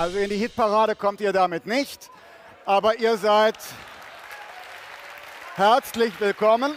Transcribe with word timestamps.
Also 0.00 0.16
in 0.16 0.30
die 0.30 0.36
Hitparade 0.36 0.96
kommt 0.96 1.20
ihr 1.20 1.34
damit 1.34 1.66
nicht, 1.66 2.10
aber 2.64 2.98
ihr 3.00 3.18
seid 3.18 3.58
herzlich 5.56 6.18
willkommen. 6.18 6.72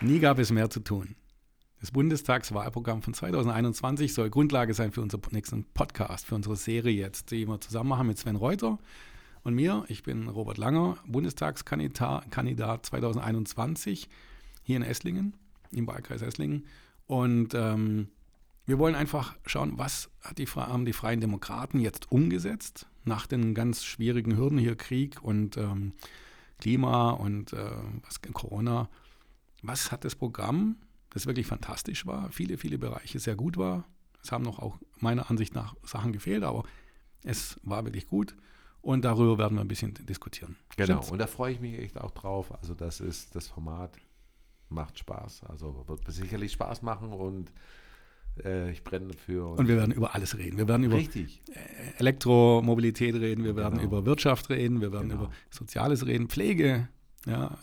Nie 0.00 0.18
gab 0.18 0.40
es 0.40 0.50
mehr 0.50 0.68
zu 0.68 0.80
tun. 0.80 1.14
Das 1.78 1.92
Bundestagswahlprogramm 1.92 3.02
von 3.02 3.14
2021 3.14 4.12
soll 4.12 4.30
Grundlage 4.30 4.74
sein 4.74 4.90
für 4.90 5.00
unseren 5.00 5.22
nächsten 5.30 5.62
Podcast, 5.72 6.26
für 6.26 6.34
unsere 6.34 6.56
Serie 6.56 6.92
jetzt, 6.92 7.30
die 7.30 7.46
wir 7.46 7.60
zusammen 7.60 7.90
machen 7.90 8.08
mit 8.08 8.18
Sven 8.18 8.34
Reuter 8.34 8.80
und 9.44 9.54
mir. 9.54 9.84
Ich 9.86 10.02
bin 10.02 10.26
Robert 10.26 10.58
Langer, 10.58 10.96
Bundestagskandidat 11.06 12.84
2021 12.84 14.08
hier 14.64 14.76
in 14.76 14.82
Esslingen, 14.82 15.34
im 15.70 15.86
Wahlkreis 15.86 16.22
Esslingen. 16.22 16.66
Und 17.06 17.54
ähm, 17.54 18.08
wir 18.66 18.78
wollen 18.78 18.94
einfach 18.94 19.36
schauen, 19.46 19.78
was 19.78 20.10
hat 20.20 20.38
die, 20.38 20.46
haben 20.46 20.84
die 20.84 20.92
Freien 20.92 21.20
Demokraten 21.20 21.80
jetzt 21.80 22.10
umgesetzt 22.10 22.88
nach 23.04 23.26
den 23.26 23.54
ganz 23.54 23.84
schwierigen 23.84 24.36
Hürden 24.36 24.58
hier, 24.58 24.76
Krieg 24.76 25.22
und 25.22 25.56
ähm, 25.56 25.92
Klima 26.58 27.10
und 27.10 27.52
äh, 27.52 27.70
was, 28.02 28.20
Corona. 28.32 28.88
Was 29.62 29.92
hat 29.92 30.04
das 30.04 30.16
Programm 30.16 30.76
das 31.10 31.26
wirklich 31.26 31.46
fantastisch 31.46 32.04
war, 32.04 32.30
viele, 32.30 32.58
viele 32.58 32.76
Bereiche 32.76 33.18
sehr 33.18 33.36
gut 33.36 33.56
war. 33.56 33.84
Es 34.22 34.32
haben 34.32 34.44
noch 34.44 34.58
auch 34.58 34.78
meiner 34.98 35.30
Ansicht 35.30 35.54
nach 35.54 35.74
Sachen 35.82 36.12
gefehlt, 36.12 36.42
aber 36.42 36.64
es 37.24 37.58
war 37.62 37.84
wirklich 37.84 38.06
gut. 38.06 38.36
Und 38.82 39.04
darüber 39.04 39.38
werden 39.38 39.56
wir 39.56 39.62
ein 39.62 39.68
bisschen 39.68 39.94
diskutieren. 39.94 40.56
Genau, 40.76 40.86
Stimmt's? 40.86 41.10
und 41.10 41.18
da 41.18 41.26
freue 41.26 41.52
ich 41.52 41.60
mich 41.60 41.78
echt 41.78 41.98
auch 41.98 42.10
drauf. 42.10 42.52
Also 42.52 42.74
das 42.74 43.00
ist 43.00 43.34
das 43.34 43.48
Format, 43.48 43.96
macht 44.68 44.98
Spaß. 44.98 45.44
Also 45.44 45.84
wird 45.86 46.02
sicherlich 46.12 46.52
Spaß 46.52 46.82
machen 46.82 47.12
und 47.12 47.50
ich 48.70 48.84
brenne 48.84 49.08
dafür. 49.08 49.48
Und, 49.48 49.68
wir 49.68 49.76
werden 49.76 49.92
über 49.92 50.14
alles 50.14 50.36
reden. 50.36 50.58
Wir 50.58 50.68
werden 50.68 50.84
über 50.84 50.96
Richtig. 50.96 51.42
Elektromobilität 51.98 53.14
reden, 53.14 53.44
wir 53.44 53.56
werden 53.56 53.78
genau. 53.78 53.84
über 53.84 54.06
Wirtschaft 54.06 54.50
reden, 54.50 54.80
wir 54.80 54.92
werden 54.92 55.08
genau. 55.08 55.24
über 55.24 55.32
Soziales 55.50 56.06
reden, 56.06 56.28
Pflege. 56.28 56.88
Ja, 57.26 57.58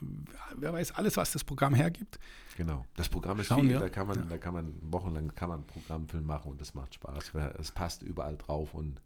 wer 0.58 0.74
weiß 0.74 0.92
alles, 0.94 1.16
was 1.16 1.32
das 1.32 1.44
Programm 1.44 1.74
hergibt. 1.74 2.20
Genau. 2.58 2.86
Das 2.96 3.10
Programm 3.10 3.40
ist 3.40 3.48
Schauen 3.48 3.68
viel, 3.68 3.80
da 3.80 3.90
kann 3.90 4.08
man, 4.08 4.18
ja. 4.18 4.26
da 4.26 4.38
kann 4.38 4.54
man 4.54 4.74
wochenlang 4.82 5.34
kann 5.36 5.50
man 5.50 5.66
Programmfilm 5.66 6.26
machen 6.26 6.52
und 6.52 6.62
das 6.62 6.74
macht 6.74 6.96
Spaß. 6.96 7.32
Es 7.60 7.72
passt 7.72 8.04
überall 8.04 8.38
drauf 8.38 8.74
und 8.74 9.02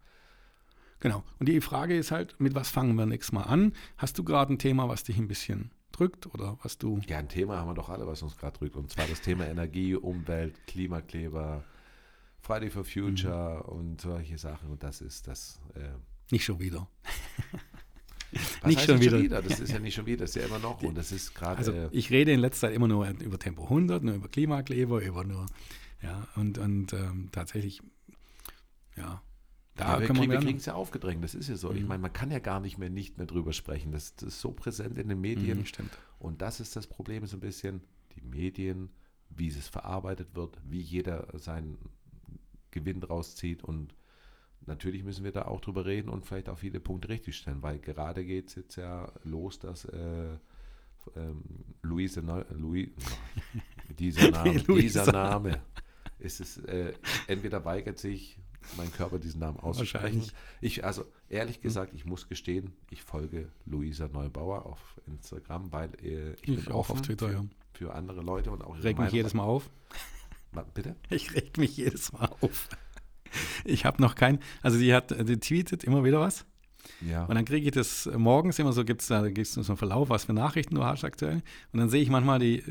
Genau. 1.00 1.24
Und 1.40 1.48
die 1.48 1.62
Frage 1.62 1.96
ist 1.96 2.10
halt, 2.10 2.40
mit 2.40 2.56
was 2.56 2.70
fangen 2.70 2.96
wir 2.96 3.06
nächstes 3.06 3.32
Mal 3.32 3.44
an? 3.44 3.74
Hast 3.98 4.18
du 4.18 4.24
gerade 4.24 4.54
ein 4.54 4.58
Thema, 4.58 4.90
was 4.90 5.04
dich 5.04 5.18
ein 5.20 5.28
bisschen 5.28 5.70
drückt 5.98 6.28
oder 6.34 6.58
was 6.64 6.78
du. 6.78 7.00
Ja, 7.08 7.18
ein 7.18 7.30
Thema 7.30 7.58
haben 7.58 7.70
wir 7.70 7.74
doch 7.74 7.90
alle, 7.90 8.08
was 8.08 8.22
uns 8.22 8.38
gerade 8.38 8.58
drückt. 8.58 8.76
Und 8.76 8.92
zwar 8.92 9.08
das 9.08 9.22
Thema 9.22 9.48
Energie, 9.48 9.96
Umwelt, 9.96 10.66
Klimakleber, 10.68 11.64
Friday 12.40 12.70
for 12.70 12.84
Future 12.84 13.64
mhm. 13.66 13.78
und 13.78 14.02
solche 14.02 14.38
Sachen. 14.38 14.70
Und 14.70 14.84
das 14.84 15.02
ist 15.02 15.28
das. 15.28 15.60
Äh, 15.76 15.90
Nicht 16.32 16.46
schon 16.46 16.60
wieder. 16.60 16.88
Nicht 18.66 18.82
schon 18.82 19.00
wieder. 19.00 19.12
schon 19.12 19.24
wieder. 19.24 19.42
Das 19.42 19.60
ist 19.60 19.72
ja 19.72 19.80
nicht 19.80 19.96
schon 19.96 20.06
wieder, 20.06 20.26
das 20.26 20.36
ist 20.36 20.42
ja 20.42 20.48
immer 20.48 20.60
noch. 20.60 20.82
Und 20.82 20.98
das 20.98 21.12
ist 21.12 21.34
gerade. 21.34 21.58
Also 21.58 21.90
ich 21.92 22.10
rede 22.10 22.32
in 22.32 22.40
letzter 22.40 22.68
Zeit 22.68 22.76
immer 22.76 22.88
nur 22.88 23.08
über 23.22 23.40
Tempo 23.40 23.64
100, 23.64 24.04
nur 24.04 24.16
über 24.16 24.28
Klimakleber, 24.28 25.02
über 25.02 25.24
nur, 25.24 25.46
ja, 26.02 26.28
und, 26.36 26.58
und 26.58 26.94
ähm, 26.94 27.30
tatsächlich, 27.32 27.82
ja. 28.96 29.22
Da 29.78 29.94
ja, 29.94 30.00
wir, 30.02 30.08
krieg, 30.08 30.30
wir 30.30 30.40
kriegen 30.40 30.58
es 30.58 30.66
ja 30.66 30.74
aufgedrängt, 30.74 31.24
das 31.24 31.36
ist 31.36 31.50
ja 31.50 31.56
so. 31.56 31.70
Mhm. 31.70 31.78
Ich 31.78 31.86
meine, 31.86 32.02
man 32.02 32.14
kann 32.14 32.32
ja 32.32 32.40
gar 32.40 32.60
nicht 32.60 32.78
mehr 32.78 32.90
nicht 32.90 33.18
mehr 33.18 33.28
drüber 33.28 33.54
sprechen. 33.54 33.92
Das, 33.92 34.16
das 34.16 34.30
ist 34.30 34.42
so 34.42 34.52
präsent 34.52 34.98
in 34.98 35.08
den 35.08 35.22
Medien. 35.22 35.60
Mhm, 35.60 35.66
stimmt. 35.66 35.98
Und 36.20 36.42
das 36.42 36.60
ist 36.60 36.76
das 36.76 36.88
Problem 36.88 37.26
so 37.28 37.38
ein 37.38 37.42
bisschen, 37.42 37.82
die 38.16 38.22
Medien, 38.22 38.90
wie 39.30 39.48
es 39.48 39.68
verarbeitet 39.68 40.36
wird, 40.36 40.58
wie 40.66 40.82
jeder 40.82 41.28
seinen 41.38 41.78
Gewinn 42.72 43.02
draus 43.02 43.36
zieht 43.36 43.64
und 43.64 43.94
natürlich 44.66 45.04
müssen 45.04 45.24
wir 45.24 45.32
da 45.32 45.44
auch 45.44 45.62
drüber 45.62 45.86
reden 45.86 46.10
und 46.10 46.26
vielleicht 46.26 46.50
auch 46.50 46.58
viele 46.58 46.80
Punkte 46.80 47.10
richtigstellen, 47.10 47.62
weil 47.62 47.80
gerade 47.80 48.26
geht 48.26 48.50
es 48.50 48.56
jetzt 48.56 48.76
ja 48.76 49.12
los, 49.24 49.60
dass 49.60 49.86
äh, 49.86 50.38
ähm, 51.16 51.44
Luise, 51.82 52.22
Louis, 52.52 52.90
dieser 53.98 54.32
Name, 54.32 54.62
dieser 54.62 55.12
Name 55.12 55.62
ist 56.20 56.42
es, 56.42 56.58
äh, 56.58 56.94
entweder 57.28 57.64
weigert 57.64 57.98
sich 57.98 58.40
mein 58.76 58.92
Körper 58.92 59.20
diesen 59.20 59.40
Namen 59.40 59.60
auszusprechen. 59.60 60.24
Ich, 60.62 60.84
also 60.84 61.06
ehrlich 61.30 61.58
hm. 61.58 61.64
gesagt, 61.64 61.94
ich 61.94 62.06
muss 62.06 62.28
gestehen, 62.28 62.74
ich 62.90 63.04
folge 63.04 63.50
Luisa 63.66 64.08
Neubauer 64.08 64.66
auf 64.66 64.80
Instagram, 65.08 65.72
weil 65.72 65.90
äh, 66.04 66.34
ich, 66.34 66.48
ich 66.48 66.66
bin 66.66 66.74
auch 66.74 66.90
auf 66.90 67.02
Twitter, 67.02 67.30
für, 67.30 67.34
ja. 67.34 67.46
für 67.74 67.96
andere 67.96 68.22
Leute 68.22 68.52
und 68.52 68.64
auch 68.64 68.82
reg 68.84 69.00
mich 69.00 69.12
jedes 69.12 69.34
Mal 69.34 69.44
auf. 69.44 69.70
Bitte? 70.74 70.96
Ich 71.10 71.36
reg 71.36 71.58
mich 71.58 71.78
jedes 71.78 72.12
Mal 72.12 72.30
auf. 72.42 72.70
Ich 73.64 73.86
habe 73.86 74.02
noch 74.02 74.16
kein, 74.16 74.40
also 74.62 74.80
die 74.80 74.94
hat, 74.94 75.12
die 75.12 75.40
tweetet 75.40 75.84
immer 75.84 76.04
wieder 76.04 76.20
was. 76.20 76.46
Ja. 77.02 77.26
Und 77.26 77.36
dann 77.36 77.46
kriege 77.46 77.66
ich 77.66 77.74
das 77.74 78.10
morgens 78.16 78.58
immer 78.60 78.74
so, 78.74 78.86
gibt 78.86 79.02
es 79.02 79.08
da 79.08 79.30
gibt's 79.30 79.54
so 79.54 79.62
einen 79.62 79.78
Verlauf, 79.78 80.10
was 80.10 80.26
für 80.26 80.34
Nachrichten 80.34 80.76
du 80.76 80.84
hast 80.84 81.04
aktuell. 81.04 81.42
Und 81.74 81.80
dann 81.80 81.90
sehe 81.90 82.02
ich 82.02 82.10
manchmal 82.10 82.40
die, 82.40 82.64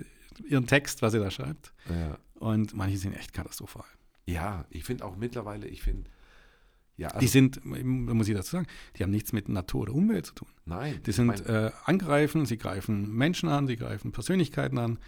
ihren 0.48 0.66
Text, 0.66 1.02
was 1.02 1.12
sie 1.12 1.18
da 1.18 1.30
schreibt. 1.30 1.72
Ja. 1.88 2.18
Und 2.38 2.74
manche 2.74 2.98
sind 2.98 3.14
echt 3.14 3.32
katastrophal. 3.32 3.84
Ja, 4.26 4.66
ich 4.70 4.84
finde 4.84 5.04
auch 5.04 5.16
mittlerweile, 5.16 5.66
ich 5.68 5.82
finde, 5.82 6.10
ja, 6.96 7.08
also 7.08 7.20
die 7.20 7.28
sind, 7.28 7.64
muss 7.64 8.28
ich 8.28 8.34
dazu 8.34 8.50
sagen, 8.52 8.66
die 8.96 9.02
haben 9.02 9.10
nichts 9.10 9.32
mit 9.32 9.48
Natur 9.48 9.82
oder 9.82 9.94
Umwelt 9.94 10.26
zu 10.26 10.34
tun. 10.34 10.48
Nein. 10.64 11.00
Die 11.04 11.12
sind 11.12 11.46
äh, 11.46 11.70
angreifen, 11.84 12.46
sie 12.46 12.56
greifen 12.56 13.14
Menschen 13.14 13.48
an, 13.48 13.66
sie 13.66 13.76
greifen 13.76 14.12
Persönlichkeiten 14.12 14.78
an 14.78 14.98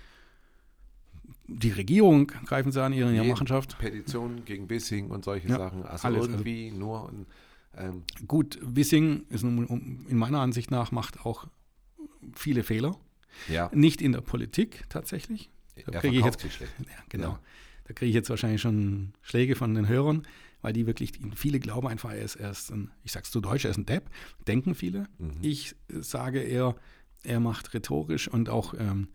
die 1.48 1.70
Regierung 1.70 2.26
greifen 2.26 2.72
sie 2.72 2.82
an 2.82 2.92
ihre, 2.92 3.10
Machenschaft. 3.24 3.78
Petitionen 3.78 4.44
gegen 4.44 4.68
Wissing 4.68 5.10
und 5.10 5.24
solche 5.24 5.48
ja, 5.48 5.56
Sachen. 5.56 5.82
Also 5.84 6.06
alles, 6.06 6.20
also 6.20 6.32
irgendwie 6.32 6.66
also, 6.68 6.78
nur. 6.78 7.12
Ähm, 7.76 8.02
gut, 8.26 8.58
Wissing 8.62 9.26
ist 9.30 9.44
in 9.44 10.06
meiner 10.10 10.40
Ansicht 10.40 10.70
nach 10.70 10.92
macht 10.92 11.24
auch 11.24 11.46
viele 12.34 12.62
Fehler. 12.62 12.96
Ja. 13.48 13.70
Nicht 13.72 14.02
in 14.02 14.12
der 14.12 14.20
Politik 14.20 14.84
tatsächlich. 14.88 15.50
Da 15.86 16.00
kriege 16.00 16.18
ich 16.18 16.24
jetzt, 16.24 16.42
ja, 16.44 16.66
genau. 17.08 17.28
Ja. 17.28 17.40
Da 17.88 17.94
kriege 17.94 18.10
ich 18.10 18.14
jetzt 18.14 18.28
wahrscheinlich 18.28 18.60
schon 18.60 19.14
Schläge 19.22 19.56
von 19.56 19.74
den 19.74 19.88
Hörern, 19.88 20.22
weil 20.60 20.74
die 20.74 20.86
wirklich, 20.86 21.12
viele 21.34 21.58
glauben 21.58 21.88
einfach, 21.88 22.10
er 22.10 22.20
ist, 22.20 22.36
er 22.36 22.50
ist 22.50 22.70
ein, 22.70 22.90
ich 23.02 23.12
sag's 23.12 23.30
zu 23.30 23.40
Deutsch, 23.40 23.64
er 23.64 23.70
ist 23.70 23.78
ein 23.78 23.86
Depp, 23.86 24.10
denken 24.46 24.74
viele. 24.74 25.06
Mhm. 25.18 25.38
Ich 25.40 25.74
sage 25.88 26.40
eher, 26.40 26.76
er 27.22 27.40
macht 27.40 27.72
rhetorisch 27.72 28.28
und 28.28 28.50
auch 28.50 28.74
ähm, 28.78 29.08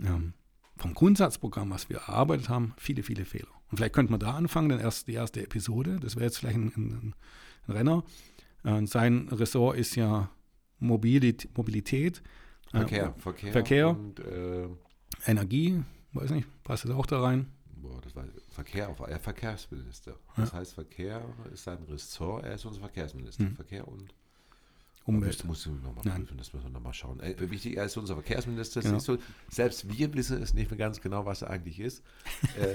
ähm, 0.00 0.32
vom 0.76 0.94
Grundsatzprogramm, 0.94 1.70
was 1.70 1.90
wir 1.90 1.98
erarbeitet 1.98 2.48
haben, 2.48 2.72
viele, 2.78 3.02
viele 3.02 3.26
Fehler. 3.26 3.48
Und 3.70 3.76
vielleicht 3.76 3.94
könnte 3.94 4.12
man 4.12 4.20
da 4.20 4.32
anfangen, 4.32 4.70
denn 4.70 4.80
erst 4.80 5.08
die 5.08 5.14
erste 5.14 5.42
Episode, 5.42 5.98
das 6.00 6.16
wäre 6.16 6.24
jetzt 6.24 6.38
vielleicht 6.38 6.56
ein, 6.56 6.72
ein, 6.74 7.14
ein 7.68 7.72
Renner. 7.72 8.02
Äh, 8.64 8.86
sein 8.86 9.28
Ressort 9.28 9.76
ist 9.76 9.94
ja 9.94 10.30
Mobilität, 10.78 11.54
Mobilität 11.54 12.22
Verkehr, 12.70 13.14
äh, 13.16 13.20
Verkehr, 13.20 13.52
Verkehr 13.52 13.88
und, 13.90 14.20
äh, 14.20 14.68
Energie, 15.26 15.82
weiß 16.12 16.30
nicht, 16.30 16.48
passt 16.62 16.84
das 16.84 16.92
auch 16.92 17.06
da 17.06 17.20
rein? 17.20 17.52
Verkehr, 18.56 18.88
auf, 18.88 19.00
er 19.00 19.20
Verkehrsminister. 19.20 20.16
Das 20.36 20.52
ja. 20.52 20.58
heißt, 20.58 20.72
Verkehr 20.72 21.22
ist 21.52 21.64
sein 21.64 21.82
Ressort, 21.84 22.44
er 22.44 22.54
ist 22.54 22.64
unser 22.64 22.80
Verkehrsminister. 22.80 23.44
Mhm. 23.44 23.54
Verkehr 23.54 23.86
und 23.86 24.14
Umwelt. 25.04 25.38
Das 25.38 25.44
musst 25.44 25.66
du 25.66 25.70
nochmal 25.70 26.02
prüfen, 26.02 26.36
das 26.36 26.52
müssen 26.52 26.66
wir 26.66 26.70
nochmal 26.70 26.92
schauen. 26.92 27.20
Äh, 27.20 27.36
wichtig, 27.48 27.76
er 27.76 27.84
ist 27.84 27.96
unser 27.96 28.14
Verkehrsminister. 28.14 28.80
Genau. 28.80 28.98
So, 28.98 29.18
selbst 29.48 29.88
wir 29.88 30.12
wissen 30.14 30.42
es 30.42 30.52
nicht 30.52 30.68
mehr 30.68 30.78
ganz 30.78 31.00
genau, 31.00 31.24
was 31.24 31.42
er 31.42 31.50
eigentlich 31.50 31.78
ist. 31.78 32.02
äh, 32.60 32.74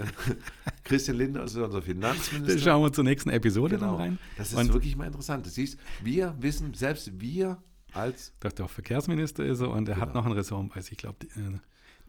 Christian 0.86 1.18
Lindner 1.18 1.44
ist 1.44 1.58
unser 1.58 1.82
Finanzminister. 1.82 2.54
Das 2.54 2.64
schauen 2.64 2.84
wir 2.84 2.94
zur 2.94 3.04
nächsten 3.04 3.32
Episode 3.32 3.76
genau. 3.76 3.98
dann 3.98 4.02
rein. 4.02 4.20
Das 4.38 4.54
ist 4.54 4.58
Und 4.58 4.72
wirklich 4.72 4.96
mal 4.96 5.08
interessant. 5.08 5.46
Das 5.46 5.56
siehst, 5.56 5.78
wir 6.02 6.34
wissen, 6.40 6.74
selbst 6.74 7.20
wir 7.20 7.62
als. 7.92 8.32
Doch, 8.40 8.54
der 8.54 8.70
Verkehrsminister 8.70 9.44
ist 9.44 9.60
er 9.60 9.70
und 9.70 9.90
er 9.90 9.96
genau. 9.96 10.08
hat 10.08 10.16
noch 10.16 10.26
ein 10.26 10.32
Ressort, 10.32 10.74
weiß 10.74 10.90
ich 10.92 10.98
glaube, 10.98 11.26
äh, 11.36 11.60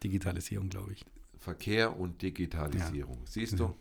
Digitalisierung, 0.03 0.69
glaube 0.69 0.93
ich. 0.93 1.05
Verkehr 1.43 1.99
und 1.99 2.21
Digitalisierung. 2.21 3.17
Ja. 3.17 3.25
Siehst 3.25 3.59
du, 3.59 3.75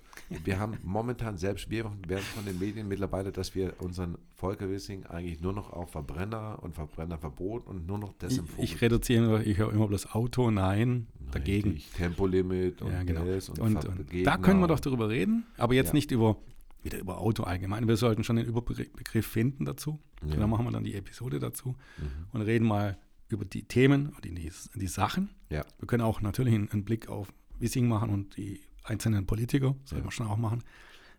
wir 0.44 0.58
haben 0.58 0.78
momentan 0.82 1.38
selbst, 1.38 1.70
wir 1.70 1.84
werden 2.08 2.24
von 2.34 2.44
den 2.44 2.58
Medien 2.58 2.88
mittlerweile, 2.88 3.30
dass 3.30 3.54
wir 3.54 3.74
unseren 3.78 4.18
Volker 4.34 4.68
Wissing 4.68 5.06
eigentlich 5.06 5.40
nur 5.40 5.52
noch 5.52 5.72
auf 5.72 5.90
Verbrenner 5.90 6.58
und 6.60 6.74
Verbrennerverbot 6.74 7.68
und 7.68 7.86
nur 7.86 7.98
noch 7.98 8.14
Fokus. 8.18 8.40
Ich, 8.58 8.74
ich 8.74 8.82
reduziere, 8.82 9.44
ich 9.44 9.58
höre 9.58 9.72
immer 9.72 9.86
bloß 9.86 10.12
Auto, 10.12 10.50
nein, 10.50 11.06
dagegen. 11.30 11.70
Richtig. 11.70 11.92
Tempolimit 11.92 12.82
und, 12.82 12.92
ja, 12.92 13.04
genau. 13.04 13.22
und, 13.22 13.58
und, 13.60 13.84
und 13.84 14.26
da 14.26 14.38
können 14.38 14.58
wir 14.58 14.66
doch 14.66 14.80
darüber 14.80 15.08
reden, 15.08 15.46
aber 15.56 15.74
jetzt 15.74 15.88
ja. 15.88 15.94
nicht 15.94 16.10
über, 16.10 16.38
wieder 16.82 16.98
über 16.98 17.18
Auto 17.18 17.44
allgemein. 17.44 17.86
Wir 17.86 17.96
sollten 17.96 18.24
schon 18.24 18.36
den 18.36 18.46
Überbegriff 18.46 19.26
finden 19.26 19.64
dazu. 19.64 20.00
Ja. 20.26 20.34
Dann 20.34 20.50
machen 20.50 20.64
wir 20.64 20.72
dann 20.72 20.82
die 20.82 20.94
Episode 20.94 21.38
dazu 21.38 21.76
mhm. 21.98 22.26
und 22.32 22.40
reden 22.42 22.66
mal 22.66 22.98
über 23.28 23.44
die 23.44 23.62
Themen, 23.62 24.14
die, 24.24 24.50
die 24.74 24.86
Sachen. 24.88 25.30
Ja. 25.48 25.64
Wir 25.78 25.86
können 25.86 26.02
auch 26.02 26.20
natürlich 26.20 26.54
einen, 26.54 26.68
einen 26.70 26.84
Blick 26.84 27.08
auf 27.08 27.32
Wissing 27.62 27.88
machen 27.88 28.10
und 28.10 28.36
die 28.36 28.60
einzelnen 28.84 29.26
Politiker, 29.26 29.74
sollten 29.84 30.04
ja. 30.04 30.04
wir 30.04 30.12
schon 30.12 30.26
auch 30.26 30.36
machen. 30.36 30.62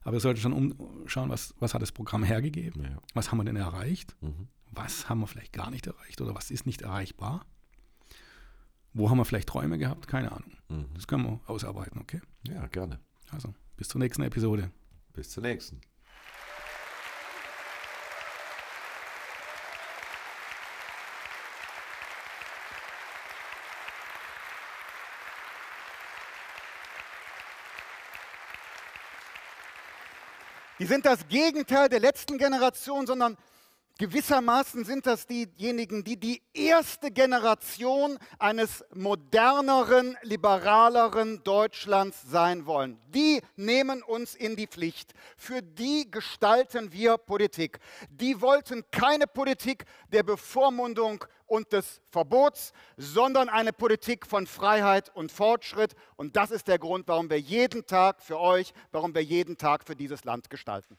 Aber 0.04 0.14
wir 0.14 0.20
sollten 0.20 0.42
schon 0.42 0.54
umschauen, 0.54 1.30
was, 1.30 1.56
was 1.60 1.74
hat 1.74 1.82
das 1.82 1.92
Programm 1.92 2.24
hergegeben? 2.24 2.84
Ja. 2.84 2.98
Was 3.14 3.32
haben 3.32 3.38
wir 3.38 3.46
denn 3.46 3.56
erreicht? 3.56 4.16
Mhm. 4.22 4.48
Was 4.72 5.08
haben 5.08 5.22
wir 5.22 5.28
vielleicht 5.28 5.54
gar 5.54 5.72
nicht 5.72 5.88
erreicht 5.88 6.20
oder 6.20 6.36
was 6.36 6.52
ist 6.52 6.66
nicht 6.66 6.82
erreichbar? 6.82 7.46
Wo 8.94 9.10
haben 9.10 9.18
wir 9.18 9.26
vielleicht 9.26 9.50
Träume 9.50 9.78
gehabt? 9.78 10.08
Keine 10.08 10.32
Ahnung. 10.32 10.52
Mhm. 10.70 10.86
Das 10.94 11.08
können 11.08 11.24
wir 11.24 11.40
ausarbeiten, 11.48 12.00
okay? 12.00 12.22
Ja, 12.48 12.68
gerne. 12.68 13.00
Also, 13.32 13.54
Bis 13.78 13.88
zur 13.88 14.00
nächsten 14.00 14.22
Episode. 14.24 14.72
Bis 15.14 15.30
zur 15.30 15.44
nächsten. 15.44 15.80
Die 30.80 30.86
sind 30.86 31.06
das 31.06 31.28
Gegenteil 31.28 31.90
der 31.90 32.00
letzten 32.00 32.38
Generation, 32.38 33.06
sondern 33.06 33.38
gewissermaßen 33.98 34.86
sind 34.86 35.06
das 35.06 35.28
diejenigen, 35.28 36.04
die 36.04 36.20
die 36.20 36.42
erste 36.54 37.12
Generation 37.12 38.18
eines 38.40 38.84
moderneren, 38.94 40.18
liberaleren 40.22 41.44
Deutschlands 41.44 42.22
sein 42.26 42.66
wollen. 42.66 43.00
Die 43.10 43.42
nehmen 43.56 44.02
uns 44.04 44.36
in 44.36 44.56
die 44.56 44.68
Pflicht. 44.68 45.14
Für 45.38 45.62
die 45.62 46.10
gestalten 46.10 46.92
wir 46.92 47.18
Politik. 47.18 47.80
Die 48.10 48.42
wollten 48.42 48.84
keine 48.92 49.28
Politik 49.28 49.86
der 50.12 50.24
Bevormundung 50.24 51.26
und 51.46 51.72
des 51.72 52.02
Verbots, 52.10 52.74
sondern 52.98 53.48
eine 53.48 53.74
Politik 53.74 54.26
von 54.26 54.48
Freiheit 54.48 55.12
und 55.16 55.32
Fortschritt. 55.32 55.94
Und 56.16 56.36
das 56.36 56.50
ist 56.50 56.68
der 56.68 56.80
Grund, 56.80 57.08
warum 57.08 57.30
wir 57.30 57.40
jeden 57.40 57.86
Tag 57.86 58.24
für 58.24 58.40
euch, 58.40 58.74
warum 58.92 59.14
wir 59.14 59.24
jeden 59.24 59.58
Tag 59.58 59.84
für 59.86 59.96
dieses 59.96 60.24
Land 60.24 60.50
gestalten. 60.50 60.98